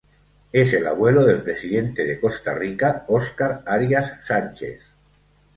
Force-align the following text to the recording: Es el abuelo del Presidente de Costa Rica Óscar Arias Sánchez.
Es 0.51 0.73
el 0.73 0.87
abuelo 0.87 1.23
del 1.27 1.43
Presidente 1.43 2.03
de 2.05 2.19
Costa 2.19 2.55
Rica 2.55 3.05
Óscar 3.07 3.61
Arias 3.67 4.17
Sánchez. 4.25 4.95